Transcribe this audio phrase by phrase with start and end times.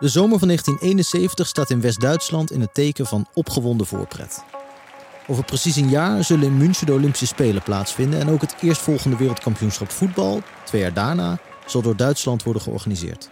[0.00, 4.44] De zomer van 1971 staat in West-Duitsland in het teken van opgewonden voorpret.
[5.26, 9.16] Over precies een jaar zullen in München de Olympische Spelen plaatsvinden en ook het eerstvolgende
[9.16, 13.28] wereldkampioenschap voetbal, twee jaar daarna, zal door Duitsland worden georganiseerd.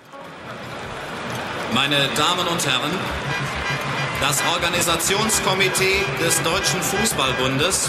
[1.74, 2.92] Meine Damen und Herren,
[4.20, 7.88] das Organisationskomitee des Deutschen Fußballbundes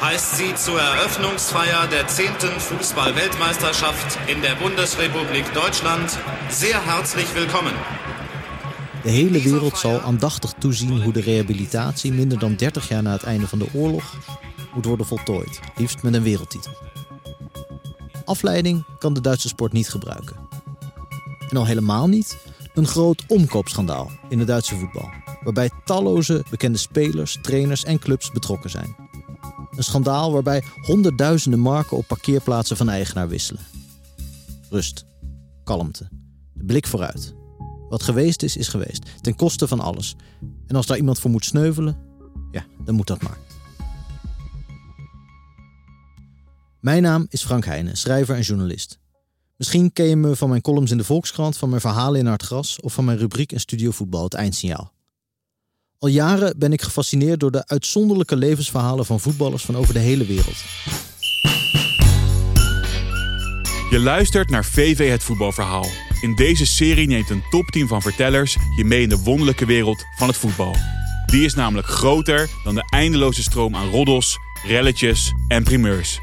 [0.00, 2.26] heißt Sie zur Eröffnungsfeier der 10.
[2.58, 6.18] Fußball-Weltmeisterschaft in der Bundesrepublik Deutschland
[6.50, 7.72] sehr herzlich willkommen.
[9.02, 13.22] De hele wereld zal aandachtig toezien hoe de rehabilitatie minder dan 30 jaar na het
[13.22, 14.14] einde van de oorlog
[14.74, 16.72] moet worden voltooid, liefst met een wereldtitel.
[18.24, 20.36] Afleiding kan de Duitse sport niet gebruiken.
[21.48, 22.38] En al helemaal niet
[22.74, 25.10] een groot omkoopschandaal in het Duitse voetbal,
[25.44, 29.05] waarbij talloze bekende spelers, trainers en clubs betrokken zijn.
[29.76, 33.62] Een schandaal waarbij honderdduizenden marken op parkeerplaatsen van eigenaar wisselen.
[34.70, 35.04] Rust,
[35.64, 36.08] kalmte,
[36.52, 37.34] de blik vooruit.
[37.88, 40.16] Wat geweest is, is geweest, ten koste van alles.
[40.66, 41.98] En als daar iemand voor moet sneuvelen,
[42.50, 43.38] ja, dan moet dat maar.
[46.80, 48.98] Mijn naam is Frank Heijnen, schrijver en journalist.
[49.56, 52.80] Misschien ken je me van mijn columns in de Volkskrant, van mijn verhalen in Hartgras
[52.80, 54.92] of van mijn rubriek in Studio Voetbal, het eindsignaal.
[55.98, 60.26] Al jaren ben ik gefascineerd door de uitzonderlijke levensverhalen van voetballers van over de hele
[60.26, 60.56] wereld.
[63.90, 65.86] Je luistert naar VV Het Voetbalverhaal.
[66.20, 70.28] In deze serie neemt een topteam van vertellers je mee in de wonderlijke wereld van
[70.28, 70.74] het voetbal.
[71.26, 76.20] Die is namelijk groter dan de eindeloze stroom aan roddels, relletjes en primeurs.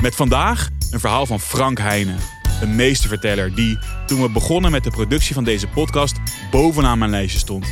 [0.00, 2.18] Met vandaag een verhaal van Frank Heijnen,
[2.60, 6.16] een meesterverteller die, toen we begonnen met de productie van deze podcast,
[6.50, 7.66] bovenaan mijn lijstje stond.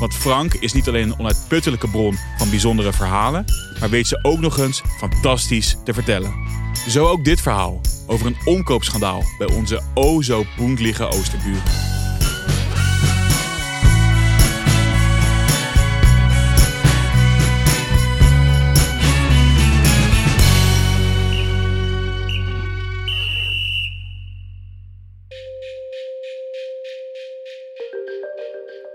[0.00, 3.44] Want Frank is niet alleen een onuitputtelijke bron van bijzondere verhalen,
[3.80, 6.34] maar weet ze ook nog eens fantastisch te vertellen.
[6.88, 11.99] Zo ook dit verhaal over een omkoopschandaal bij onze o zo poendlige Oosterburen.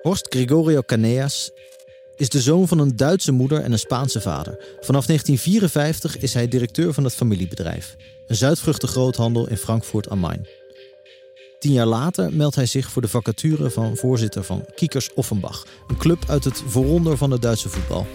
[0.05, 1.51] Horst Gregorio Caneas
[2.15, 4.57] is de zoon van een Duitse moeder en een Spaanse vader.
[4.79, 7.95] Vanaf 1954 is hij directeur van het familiebedrijf,
[8.27, 10.47] een zuidvruchtengroothandel in Frankfurt am Main.
[11.59, 15.97] Tien jaar later meldt hij zich voor de vacature van voorzitter van Kiekers Offenbach, een
[15.97, 18.07] club uit het vooronder van het Duitse voetbal,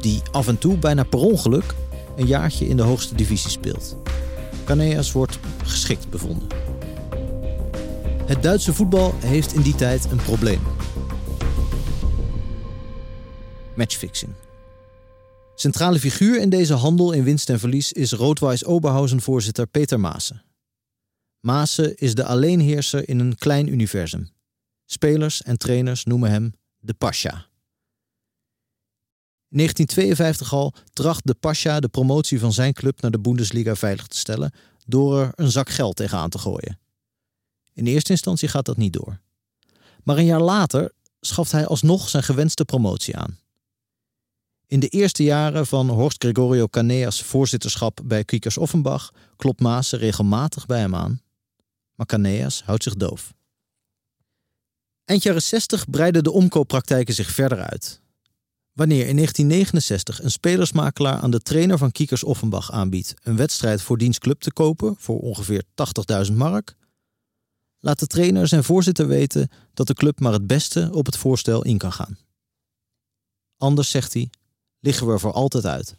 [0.00, 1.74] die af en toe bijna per ongeluk
[2.16, 3.96] een jaartje in de hoogste divisie speelt.
[4.64, 6.48] Caneas wordt geschikt bevonden.
[8.26, 10.60] Het Duitse voetbal heeft in die tijd een probleem
[13.78, 14.34] matchfixing.
[15.54, 20.42] Centrale figuur in deze handel in winst en verlies is Roodwijs Oberhausen-voorzitter Peter Maassen.
[21.40, 24.30] Maassen is de alleenheerser in een klein universum.
[24.84, 27.46] Spelers en trainers noemen hem de Pasha.
[29.50, 34.06] In 1952 al tracht de Pasha de promotie van zijn club naar de Bundesliga veilig
[34.06, 34.52] te stellen
[34.86, 36.78] door er een zak geld tegenaan te gooien.
[37.72, 39.20] In eerste instantie gaat dat niet door.
[40.02, 43.38] Maar een jaar later schaft hij alsnog zijn gewenste promotie aan.
[44.68, 50.66] In de eerste jaren van Horst Gregorio Caneas voorzitterschap bij Kiekers Offenbach klopt Maassen regelmatig
[50.66, 51.20] bij hem aan.
[51.94, 53.34] Maar Caneas houdt zich doof.
[55.04, 58.00] Eind jaren 60 breiden de omkooppraktijken zich verder uit.
[58.72, 63.98] Wanneer in 1969 een spelersmakelaar aan de trainer van Kiekers Offenbach aanbiedt een wedstrijd voor
[63.98, 65.64] diens club te kopen voor ongeveer
[66.26, 66.74] 80.000 mark,
[67.78, 71.64] laat de trainer zijn voorzitter weten dat de club maar het beste op het voorstel
[71.64, 72.18] in kan gaan.
[73.56, 74.30] Anders zegt hij:
[74.80, 75.96] liggen we er voor altijd uit.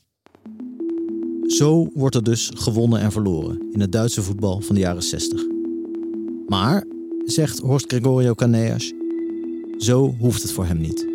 [1.47, 5.45] Zo wordt er dus gewonnen en verloren in het Duitse voetbal van de jaren 60.
[6.47, 6.85] Maar,
[7.25, 8.93] zegt Horst Gregorio Caneas,
[9.77, 11.07] zo hoeft het voor hem niet.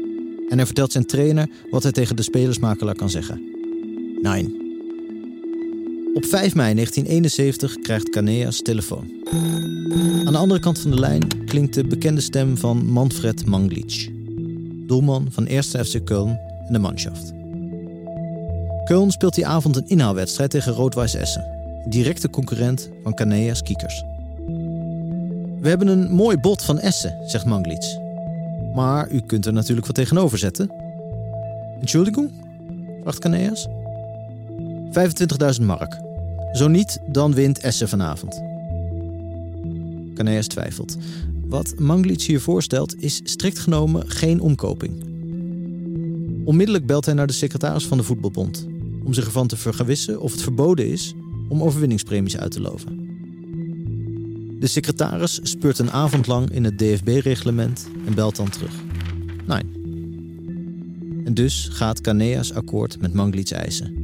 [0.49, 3.43] En hij vertelt zijn trainer wat hij tegen de spelersmakelaar kan zeggen.
[4.23, 4.63] Nee.
[6.15, 9.11] Op 5 mei 1971 krijgt Caneas telefoon.
[10.25, 14.11] Aan de andere kant van de lijn klinkt de bekende stem van Manfred Manglic,
[14.87, 15.63] doelman van 1.
[15.63, 16.37] FC Köln
[16.67, 17.33] en de Mannschaft.
[18.85, 21.45] Köln speelt die avond een inhaalwedstrijd tegen Rood-Wijs Essen,
[21.89, 24.05] directe concurrent van Caneas Kiekers.
[25.61, 27.97] We hebben een mooi bod van Essen, zegt Manglitz.
[28.75, 30.71] Maar u kunt er natuurlijk wat tegenover zetten.
[31.81, 32.31] Entschuldigung?
[33.03, 33.69] vraagt Caneas.
[35.59, 36.01] 25.000 mark.
[36.53, 38.43] Zo niet, dan wint Essen vanavond.
[40.15, 40.97] Caneas twijfelt.
[41.47, 45.05] Wat Manglitz hier voorstelt is strikt genomen geen omkoping.
[46.45, 48.73] Onmiddellijk belt hij naar de secretaris van de voetbalbond
[49.05, 51.15] om zich ervan te vergewissen of het verboden is
[51.49, 53.05] om overwinningspremies uit te loven.
[54.61, 58.73] De secretaris speurt een avond lang in het DFB-reglement en belt dan terug.
[59.47, 59.63] Nee.
[61.25, 63.95] En dus gaat Caneas akkoord met Manglits eisen.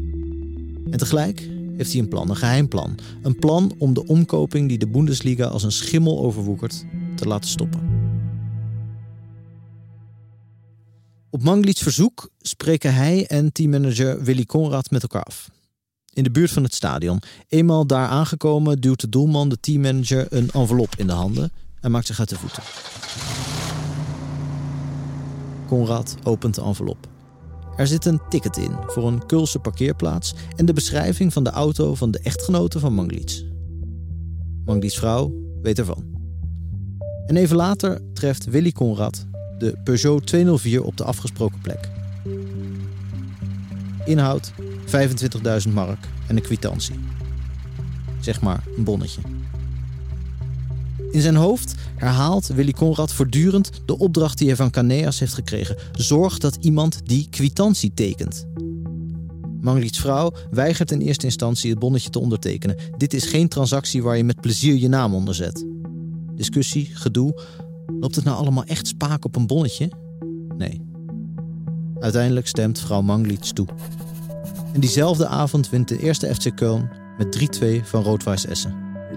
[0.90, 2.94] En tegelijk heeft hij een plan, een geheim plan.
[3.22, 7.99] Een plan om de omkoping die de Bundesliga als een schimmel overwoekert te laten stoppen.
[11.32, 15.50] Op Manglits verzoek spreken hij en teammanager Willy Conrad met elkaar af.
[16.12, 17.22] In de buurt van het stadion.
[17.48, 22.06] Eenmaal daar aangekomen duwt de doelman de teammanager een envelop in de handen en maakt
[22.06, 22.62] zich uit de voeten.
[25.66, 27.08] Conrad opent de envelop.
[27.76, 31.94] Er zit een ticket in voor een Kulse parkeerplaats en de beschrijving van de auto
[31.94, 33.44] van de echtgenote van Manglits.
[34.64, 35.32] Manglits vrouw
[35.62, 36.04] weet ervan.
[37.26, 39.28] En even later treft Willy Conrad
[39.60, 41.88] de Peugeot 204 op de afgesproken plek.
[44.04, 44.52] Inhoud
[45.66, 46.94] 25.000 mark en een kwitantie.
[48.20, 49.20] Zeg maar een bonnetje.
[51.10, 55.76] In zijn hoofd herhaalt Willy Conrad voortdurend de opdracht die hij van Caneas heeft gekregen.
[55.92, 58.46] Zorg dat iemand die kwitantie tekent.
[59.60, 62.76] Manglits vrouw weigert in eerste instantie het bonnetje te ondertekenen.
[62.96, 65.66] Dit is geen transactie waar je met plezier je naam onder zet.
[66.34, 67.34] Discussie, gedoe.
[68.00, 69.90] Loopt het nou allemaal echt spaak op een bonnetje?
[70.56, 70.82] Nee.
[72.00, 73.66] Uiteindelijk stemt vrouw Manglits toe.
[74.72, 76.88] En diezelfde avond wint de eerste FC Köln
[77.18, 78.74] met 3-2 van Rood-Weiß Essen.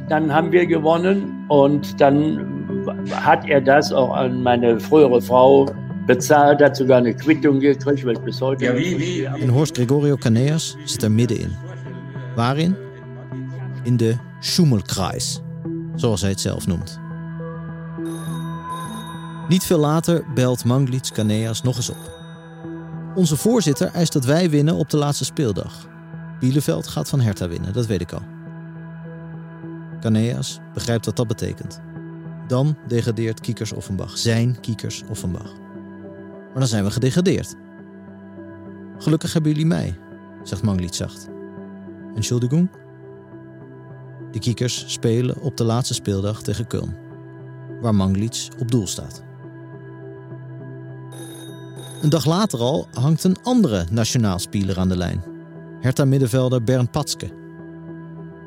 [0.07, 2.39] Dan haben wir gewonnen und dann
[3.09, 5.69] hat er das auch an meine frühere Frau
[6.05, 8.65] bezahlt, hat sogar eine Quittung gekriegt, weil bis heute.
[8.65, 9.25] Ja, wie, wie?
[9.25, 11.51] En Horst Gregorio Caneas zit er middenin.
[12.35, 12.75] Waarin?
[13.83, 15.41] In de Schummelkreis,
[15.95, 17.02] zoals hij het zelf noemt.
[19.47, 22.21] Niet veel later belt Manglits Caneas nog eens op.
[23.15, 25.87] Onze voorzitter eist dat wij winnen op de laatste speeldag.
[26.39, 28.21] Bielefeld gaat van Hertha winnen, dat weet ik al.
[29.99, 31.81] Caneas begrijpt wat dat betekent.
[32.47, 35.53] Dan degradeert Kiekers Offenbach, zijn Kiekers Offenbach.
[36.51, 37.55] Maar dan zijn we gedegradeerd.
[38.97, 39.99] Gelukkig hebben jullie mij,
[40.43, 41.29] zegt Manglits zacht.
[42.15, 42.69] Entschuldigung?
[44.31, 46.97] De Kiekers spelen op de laatste speeldag tegen Köln,
[47.81, 49.23] waar Manglits op doel staat.
[52.03, 55.23] Een dag later al hangt een andere nationaal speler aan de lijn.
[55.79, 57.31] Hertha-middenvelder Bernd Patske.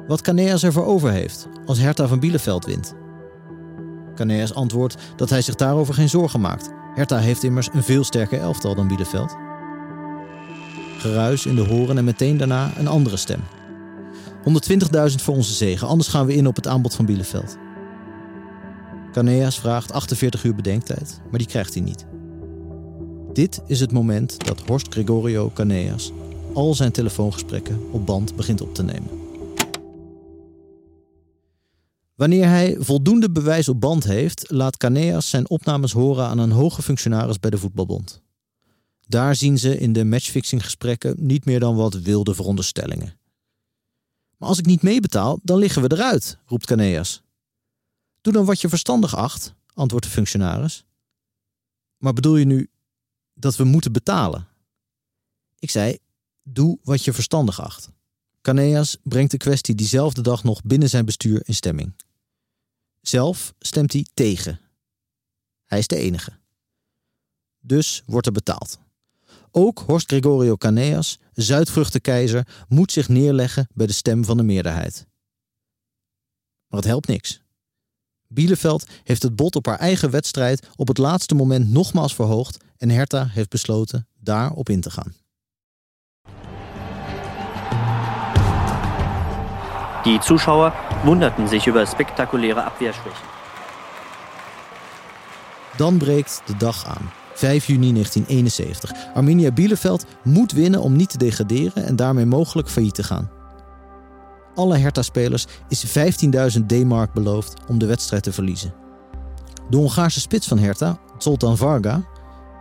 [0.06, 2.94] Wat Caneas ervoor over heeft als Hertha van Bielefeld wint.
[4.14, 6.70] Caneas antwoordt dat hij zich daarover geen zorgen maakt.
[6.94, 9.36] Hertha heeft immers een veel sterker elftal dan Bielefeld.
[10.98, 13.40] Geruis in de horen en meteen daarna een andere stem.
[15.10, 17.56] 120.000 voor onze zegen, anders gaan we in op het aanbod van Bielefeld.
[19.12, 22.06] Caneas vraagt 48 uur bedenktijd, maar die krijgt hij niet.
[23.36, 26.12] Dit is het moment dat Horst Gregorio Caneas
[26.54, 29.10] al zijn telefoongesprekken op band begint op te nemen.
[32.14, 36.82] Wanneer hij voldoende bewijs op band heeft, laat Caneas zijn opnames horen aan een hoge
[36.82, 38.22] functionaris bij de voetbalbond.
[39.06, 43.18] Daar zien ze in de matchfixinggesprekken niet meer dan wat wilde veronderstellingen.
[44.36, 47.22] Maar als ik niet meebetaal, dan liggen we eruit, roept Caneas.
[48.20, 50.84] Doe dan wat je verstandig acht, antwoordt de functionaris.
[51.96, 52.70] Maar bedoel je nu
[53.38, 54.46] dat we moeten betalen?
[55.58, 55.98] Ik zei,
[56.42, 57.88] doe wat je verstandig acht.
[58.42, 61.92] Caneas brengt de kwestie diezelfde dag nog binnen zijn bestuur in stemming.
[63.00, 64.60] Zelf stemt hij tegen.
[65.64, 66.32] Hij is de enige.
[67.61, 68.78] Dus wordt er betaald.
[69.50, 75.06] Ook Horst Gregorio Caneas, Zuidvruchtenkeizer, moet zich neerleggen bij de stem van de meerderheid.
[76.66, 77.40] Maar het helpt niks.
[78.28, 82.90] Bielefeld heeft het bod op haar eigen wedstrijd op het laatste moment nogmaals verhoogd en
[82.90, 85.14] Hertha heeft besloten daarop in te gaan.
[90.02, 90.73] Die Zuschauer
[91.04, 93.26] wunderten sich über spektakuläre Abwehrschwächen.
[95.76, 97.11] Dan breekt de dag aan.
[97.35, 98.92] 5 juni 1971.
[99.14, 103.30] Arminia Bielefeld moet winnen om niet te degraderen en daarmee mogelijk failliet te gaan.
[104.54, 105.87] Alle Hertha-spelers is
[106.59, 108.75] 15.000 D-mark beloofd om de wedstrijd te verliezen.
[109.71, 112.02] De Hongaarse spits van Hertha, Zoltan Varga,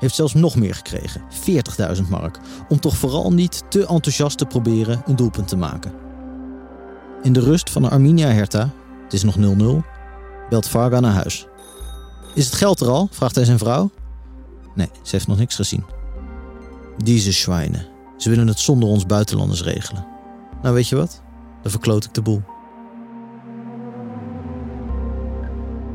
[0.06, 1.22] heeft zelfs nog meer gekregen,
[1.98, 5.94] 40.000 mark, om toch vooral niet te enthousiast te proberen een doelpunt te maken.
[7.22, 8.70] In de rust van de Arminia Hertha,
[9.04, 9.40] het is nog 0-0,
[10.50, 11.48] belt Varga naar huis.
[12.34, 13.08] Is het geld er al?
[13.12, 13.92] vraagt hij zijn vrouw.
[14.76, 15.86] Nee, ze heeft nog niks gezien.
[17.04, 17.88] Deze zwijnen.
[18.18, 20.06] Ze willen het zonder ons buitenlanders regelen.
[20.62, 21.22] Nou, weet je wat?
[21.62, 22.42] Dan verkloot ik de boel.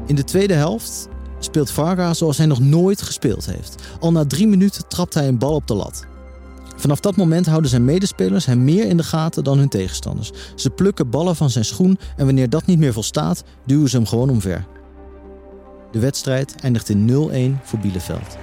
[0.06, 1.08] In de tweede helft
[1.44, 3.74] speelt Varga zoals hij nog nooit gespeeld heeft.
[4.00, 6.06] Al na drie minuten trapt hij een bal op de lat.
[6.76, 10.30] Vanaf dat moment houden zijn medespelers hem meer in de gaten dan hun tegenstanders.
[10.54, 14.06] Ze plukken ballen van zijn schoen en wanneer dat niet meer volstaat, duwen ze hem
[14.06, 14.66] gewoon omver.
[15.92, 17.08] De wedstrijd eindigt in
[17.60, 18.36] 0-1 voor Bielefeld.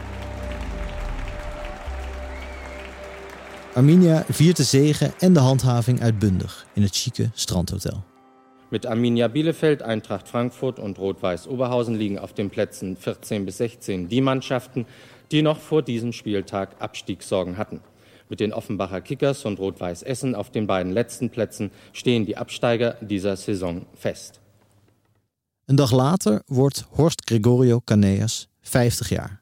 [3.74, 8.04] Arminia viert de zegen en de handhaving uitbundig in het chique strandhotel.
[8.70, 14.10] Mit Arminia Bielefeld, Eintracht Frankfurt und Rot-Weiß Oberhausen liegen auf den Plätzen 14 bis 16
[14.10, 14.86] die Mannschaften,
[15.32, 17.80] die noch vor diesem Spieltag Abstiegssorgen hatten.
[18.28, 22.98] Mit den Offenbacher Kickers und Rot-Weiß Essen auf den beiden letzten Plätzen stehen die Absteiger
[23.02, 24.42] dieser Saison fest.
[25.66, 29.42] Een dag later wordt Horst Gregorio Caneas 50 jaar.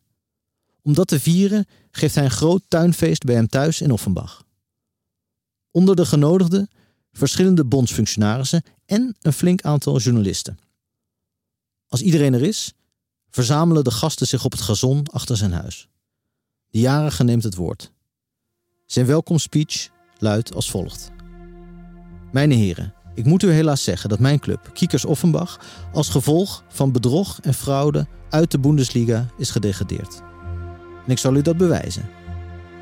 [0.82, 4.44] Om dat te vieren geeft hij een groot tuinfeest bij hem thuis in Offenbach.
[5.72, 6.70] Onder de genodigden
[7.18, 10.58] verschillende bondsfunctionarissen en een flink aantal journalisten.
[11.88, 12.74] Als iedereen er is,
[13.30, 15.88] verzamelen de gasten zich op het gazon achter zijn huis.
[16.70, 17.92] De jarige neemt het woord.
[18.86, 21.12] Zijn welkomstspeech luidt als volgt.
[22.32, 25.60] Mijn heren, ik moet u helaas zeggen dat mijn club, Kiekers Offenbach,
[25.94, 30.22] als gevolg van bedrog en fraude uit de Bundesliga is gedegradeerd.
[31.06, 32.10] En ik zal u dat bewijzen.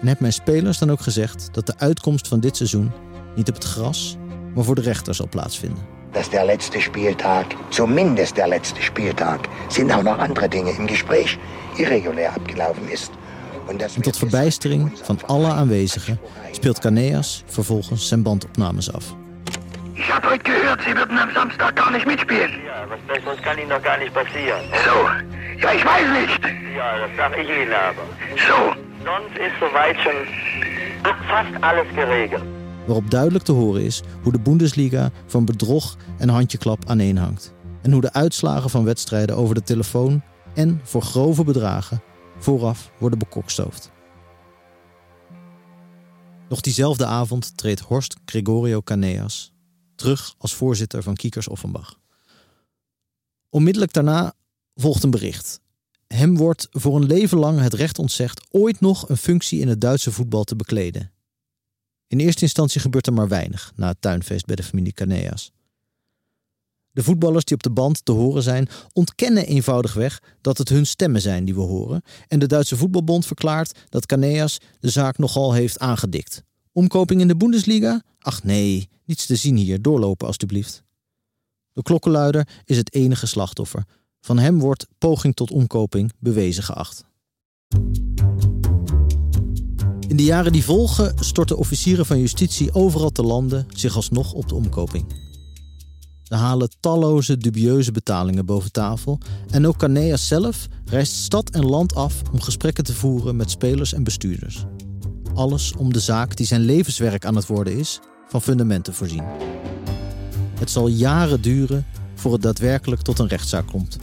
[0.01, 2.91] En heb mijn spelers dan ook gezegd dat de uitkomst van dit seizoen
[3.35, 4.15] niet op het gras,
[4.55, 6.01] maar voor de rechter zal plaatsvinden.
[6.13, 11.37] dass der letzte Spieltag, zumindest der letzte Spieltag, sind auch noch andere Dinge im Gespräch,
[11.77, 13.11] irregulär abgelaufen ist.
[13.67, 16.19] Und das En tot verbijstering van alle aanwezigen
[16.51, 19.03] speelt Caneas vervolgens zijn bandopnames af.
[19.95, 22.51] Ich habe heute gehört, Sie würden am Samstag gar nicht mitspielen.
[22.65, 24.61] Ja, was Besseres kann Ihnen doch gar nicht passieren.
[24.85, 24.95] So,
[25.61, 26.41] ja, ich weiß nicht.
[26.75, 28.03] Ja, das sag ich Ihnen aber.
[28.47, 28.59] So,
[29.05, 30.19] Sonst ist soweit schon
[31.27, 32.43] fast alles geregeld.
[32.85, 37.53] Waarop duidelijk te horen is hoe de Bundesliga van bedrog en handjeklap aaneenhangt.
[37.81, 40.21] En hoe de uitslagen van wedstrijden over de telefoon
[40.53, 42.01] en voor grove bedragen
[42.37, 43.91] vooraf worden bekokstoofd.
[46.49, 49.53] Nog diezelfde avond treedt Horst Gregorio Caneas
[49.95, 51.99] terug als voorzitter van Kiekers Offenbach.
[53.49, 54.33] Onmiddellijk daarna
[54.75, 55.61] volgt een bericht.
[56.07, 59.81] Hem wordt voor een leven lang het recht ontzegd ooit nog een functie in het
[59.81, 61.12] Duitse voetbal te bekleden.
[62.13, 65.51] In eerste instantie gebeurt er maar weinig na het tuinfeest bij de familie Caneas.
[66.91, 71.21] De voetballers die op de band te horen zijn, ontkennen eenvoudigweg dat het hun stemmen
[71.21, 72.01] zijn die we horen.
[72.27, 76.43] En de Duitse voetbalbond verklaart dat Caneas de zaak nogal heeft aangedikt.
[76.71, 78.03] Omkoping in de Bundesliga?
[78.19, 80.83] Ach nee, niets te zien hier, doorlopen alstublieft.
[81.71, 83.85] De klokkenluider is het enige slachtoffer.
[84.21, 87.05] Van hem wordt poging tot omkoping bewezen geacht.
[90.13, 94.49] In de jaren die volgen storten officieren van justitie overal te landen zich alsnog op
[94.49, 95.05] de omkoping.
[96.23, 101.95] Ze halen talloze dubieuze betalingen boven tafel en ook Caneas zelf reist stad en land
[101.95, 104.65] af om gesprekken te voeren met spelers en bestuurders.
[105.33, 109.23] Alles om de zaak die zijn levenswerk aan het worden is, van fundamenten te voorzien.
[110.59, 113.97] Het zal jaren duren voor het daadwerkelijk tot een rechtszaak komt.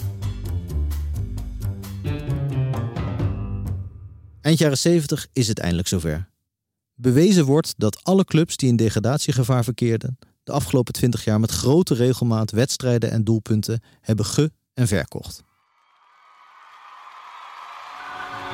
[4.51, 6.29] Eind jaren 70 is het eindelijk zover.
[6.95, 11.95] Bewezen wordt dat alle clubs die in degradatiegevaar verkeerden, de afgelopen 20 jaar met grote
[11.95, 15.43] regelmaat wedstrijden en doelpunten hebben ge- en verkocht.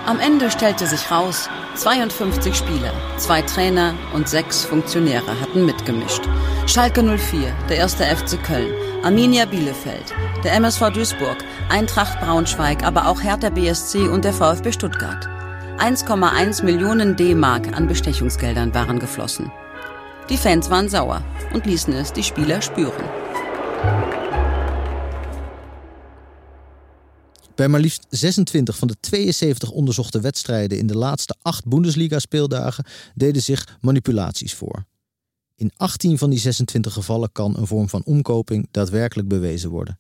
[0.07, 6.23] Am Ende stellte sich raus, 52 Spieler, zwei Trainer und sechs Funktionäre hatten mitgemischt.
[6.67, 8.73] Schalke 04, der erste FC Köln,
[9.05, 10.13] Arminia Bielefeld,
[10.45, 15.36] der MSV Duisburg, Eintracht Braunschweig, aber auch Hertha BSC und der VfB Stuttgart.
[15.79, 19.53] 1,1 Millionen D-Mark an Bestechungsgeldern waren geflossen.
[20.27, 23.05] Die Fans waren sauer und ließen es die Spieler spüren.
[27.55, 33.43] Bij maar liefst 26 van de 72 onderzochte wedstrijden in de laatste acht Bundesliga-speeldagen deden
[33.43, 34.85] zich manipulaties voor.
[35.55, 39.99] In 18 van die 26 gevallen kan een vorm van omkoping daadwerkelijk bewezen worden.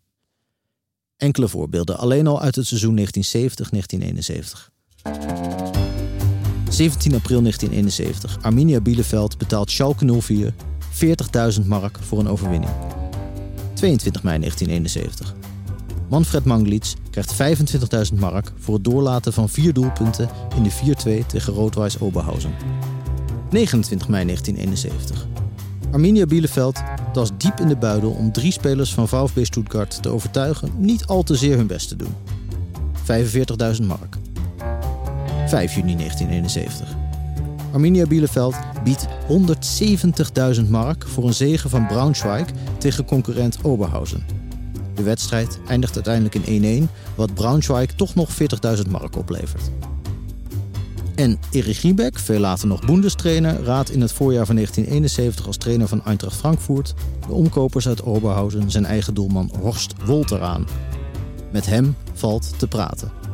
[1.16, 3.08] Enkele voorbeelden alleen al uit het seizoen
[4.66, 4.75] 1970-1971.
[6.68, 8.38] 17 april 1971.
[8.42, 10.54] Arminia Bielefeld betaalt Schalke 04
[11.60, 12.72] 40.000 mark voor een overwinning.
[13.74, 15.34] 22 mei 1971.
[16.08, 17.34] Manfred Manglitz krijgt
[18.12, 22.54] 25.000 mark voor het doorlaten van vier doelpunten in de 4-2 tegen Rood-Wijs Oberhausen.
[23.50, 25.26] 29 mei 1971.
[25.90, 26.82] Arminia Bielefeld
[27.12, 31.22] was diep in de buidel om drie spelers van VfB Stuttgart te overtuigen niet al
[31.22, 32.14] te zeer hun best te doen.
[33.76, 34.15] 45.000 mark.
[35.46, 36.96] 5 juni 1971.
[37.72, 39.06] Arminia Bielefeld biedt
[40.60, 42.46] 170.000 mark voor een zege van Braunschweig
[42.78, 44.26] tegen concurrent Oberhausen.
[44.94, 48.30] De wedstrijd eindigt uiteindelijk in 1-1, wat Braunschweig toch nog
[48.76, 49.70] 40.000 mark oplevert.
[51.14, 55.88] En Erich Riebeck, veel later nog Bundestrainer, raadt in het voorjaar van 1971 als trainer
[55.88, 56.94] van Eintracht Frankfurt
[57.26, 60.66] de omkopers uit Oberhausen zijn eigen doelman Horst Wolter aan.
[61.52, 63.25] Met hem valt te praten.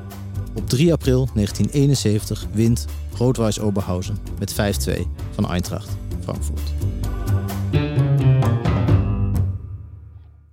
[0.55, 4.57] Op 3 april 1971 wint Roodwijs Oberhausen met 5-2
[5.31, 5.91] van Eintracht
[6.23, 6.73] Frankfurt.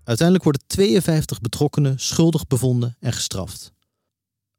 [0.03, 3.73] Uiteindelijk worden 52 betrokkenen schuldig bevonden en gestraft.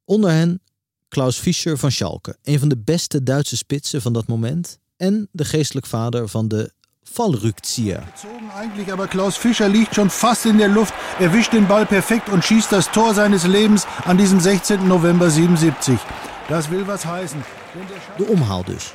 [0.05, 0.63] Onder hen
[1.09, 5.45] Klaus Fischer van Schalke, een van de beste Duitse spitsen van dat moment en de
[5.45, 6.73] geestelijk vader van de
[7.13, 8.03] Fallrückzieher.
[8.57, 12.45] Eigentlich, aber Klaus Fischer liegt schon fast in der Luft, erwischt den Ball perfekt und
[12.45, 14.87] schießt das Tor seines Lebens an diesem 16.
[14.87, 15.99] November 77.
[16.49, 17.43] Das will was heißen.
[18.17, 18.93] De omhaal dus.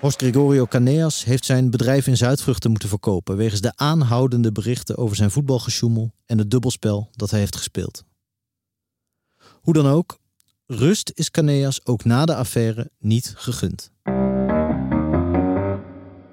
[0.00, 5.16] Horst Gregorio Caneas heeft zijn bedrijf in Zuidvruchten moeten verkopen wegens de aanhoudende berichten over
[5.16, 8.04] zijn voetbalgesjoemel en het dubbelspel dat hij heeft gespeeld.
[9.60, 10.18] Hoe dan ook,
[10.66, 13.90] rust is Caneas ook na de affaire niet gegund.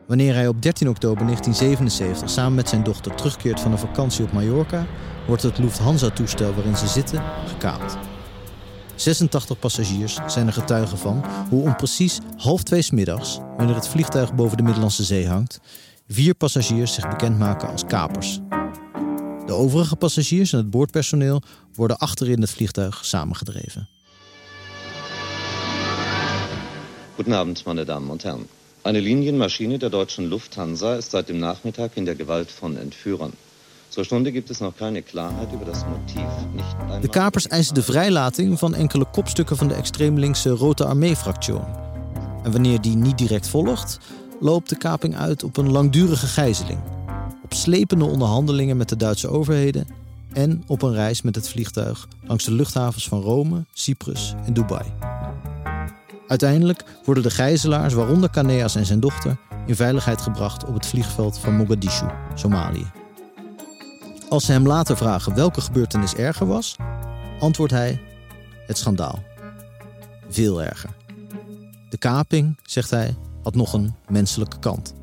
[0.07, 4.31] Wanneer hij op 13 oktober 1977 samen met zijn dochter terugkeert van een vakantie op
[4.31, 4.85] Mallorca,
[5.27, 7.97] wordt het Lufthansa-toestel waarin ze zitten gekaapt.
[8.95, 14.33] 86 passagiers zijn er getuigen van hoe om precies half twee middags, wanneer het vliegtuig
[14.33, 15.59] boven de Middellandse Zee hangt,
[16.07, 18.39] vier passagiers zich bekendmaken als kapers.
[19.45, 21.41] De overige passagiers en het boordpersoneel
[21.73, 23.89] worden achterin het vliegtuig samengedreven.
[27.15, 28.25] Guten Abend, meine Damen und.
[28.85, 33.33] Eine Linienmaschine der deutschen Lufthansa ist seit dem Nachmittag in der Gewalt von Entführern.
[33.89, 36.29] Zur Stunde gibt es noch keine Klarheit über das Motiv.
[36.53, 41.59] Nicht De kapers eisen de vrijlating van enkele kopstukken van de extreem linkse Rote Armee-fractie.
[42.43, 43.99] En wanneer die niet direct volgt,
[44.39, 46.79] loopt de kaping uit op een langdurige gijzeling.
[47.43, 49.87] Op slepende onderhandelingen met de Duitse overheden
[50.33, 55.14] en op een reis met het vliegtuig langs de luchthavens van Rome, Cyprus en Dubai.
[56.27, 61.39] Uiteindelijk worden de gijzelaars, waaronder Kaneas en zijn dochter, in veiligheid gebracht op het vliegveld
[61.39, 62.91] van Mogadishu, Somalië.
[64.29, 66.75] Als ze hem later vragen welke gebeurtenis erger was,
[67.39, 68.01] antwoordt hij:
[68.67, 69.23] het schandaal.
[70.29, 70.89] Veel erger.
[71.89, 74.93] De kaping, zegt hij, had nog een menselijke kant.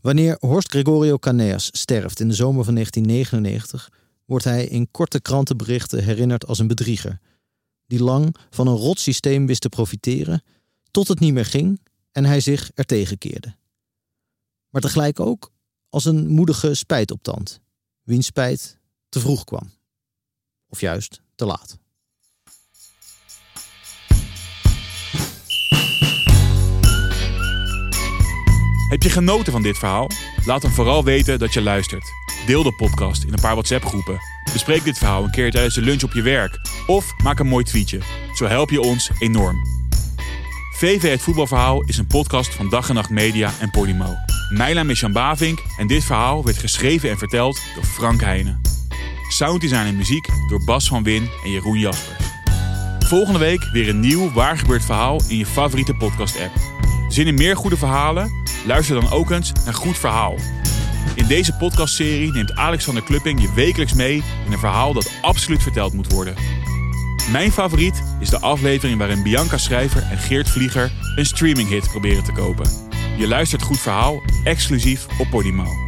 [0.00, 3.90] Wanneer Horst Gregorio Caneas sterft in de zomer van 1999,
[4.26, 7.20] wordt hij in korte krantenberichten herinnerd als een bedrieger,
[7.86, 10.42] die lang van een rot systeem wist te profiteren,
[10.90, 11.80] tot het niet meer ging
[12.12, 13.56] en hij zich ertegen keerde.
[14.70, 15.52] Maar tegelijk ook
[15.88, 17.60] als een moedige spijtoptand,
[18.02, 19.70] wiens spijt te vroeg kwam.
[20.68, 21.78] Of juist te laat.
[28.88, 30.08] Heb je genoten van dit verhaal?
[30.44, 32.25] Laat hem vooral weten dat je luistert.
[32.46, 34.18] Deel de podcast in een paar WhatsApp-groepen.
[34.52, 36.58] Bespreek dit verhaal een keer tijdens de lunch op je werk.
[36.86, 38.00] Of maak een mooi tweetje.
[38.34, 39.56] Zo help je ons enorm.
[40.76, 44.14] VV Het Voetbalverhaal is een podcast van Dag en Nacht Media en Podimo.
[44.50, 48.60] Mijn naam is Jan Bavink en dit verhaal werd geschreven en verteld door Frank Heijnen.
[49.28, 52.16] Sounddesign en muziek door Bas van Win en Jeroen Jasper.
[52.98, 56.52] Volgende week weer een nieuw waargebeurd verhaal in je favoriete podcast-app.
[57.08, 58.30] Zin in meer goede verhalen?
[58.66, 60.34] Luister dan ook eens naar Goed Verhaal.
[61.26, 65.92] In deze podcastserie neemt Alexander Klupping je wekelijks mee in een verhaal dat absoluut verteld
[65.92, 66.34] moet worden.
[67.30, 72.32] Mijn favoriet is de aflevering waarin Bianca Schrijver en Geert Vlieger een streaminghit proberen te
[72.32, 72.70] kopen.
[73.16, 75.85] Je luistert Goed Verhaal exclusief op Podimo.